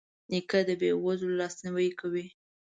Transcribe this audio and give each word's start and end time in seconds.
نیکه 0.29 0.59
د 0.67 0.69
بې 0.79 0.91
وزلو 1.05 1.37
لاسنیوی 1.41 1.89
کوي. 1.99 2.25